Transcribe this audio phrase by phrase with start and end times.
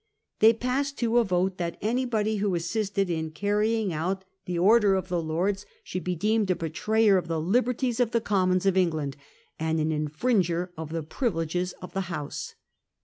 [0.39, 5.09] They passed, too, a vote that anybody who assisted in carrying out the order of
[5.09, 9.15] the Lords should be deemed a betrayer of the liberties of the Commons of England
[9.59, 12.55] and an infringer of the pri vileges of the House.